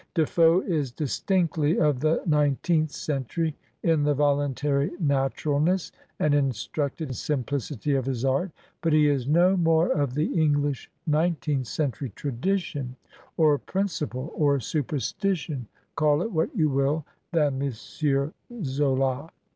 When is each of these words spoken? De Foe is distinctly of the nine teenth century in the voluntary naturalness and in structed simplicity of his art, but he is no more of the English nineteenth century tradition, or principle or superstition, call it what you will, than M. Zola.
De 0.15 0.25
Foe 0.25 0.61
is 0.61 0.89
distinctly 0.91 1.79
of 1.79 1.99
the 1.99 2.23
nine 2.25 2.57
teenth 2.63 2.89
century 2.89 3.55
in 3.83 4.01
the 4.01 4.15
voluntary 4.15 4.89
naturalness 4.99 5.91
and 6.19 6.33
in 6.33 6.49
structed 6.49 7.13
simplicity 7.13 7.93
of 7.93 8.07
his 8.07 8.25
art, 8.25 8.49
but 8.81 8.93
he 8.93 9.07
is 9.07 9.27
no 9.27 9.55
more 9.55 9.89
of 9.91 10.15
the 10.15 10.33
English 10.41 10.89
nineteenth 11.05 11.67
century 11.67 12.09
tradition, 12.15 12.95
or 13.37 13.59
principle 13.59 14.31
or 14.33 14.59
superstition, 14.59 15.67
call 15.93 16.23
it 16.23 16.31
what 16.31 16.49
you 16.55 16.67
will, 16.67 17.05
than 17.31 17.61
M. 17.61 17.69
Zola. 18.63 19.29